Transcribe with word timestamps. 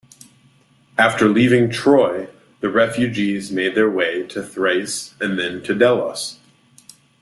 After 0.97 1.29
leaving 1.29 1.69
Troy, 1.69 2.27
the 2.59 2.71
refugees 2.71 3.51
make 3.51 3.75
their 3.75 3.87
way 3.87 4.27
Thrace 4.27 5.13
and 5.21 5.37
then 5.37 5.61
to 5.61 5.75
Delos. 5.75 6.39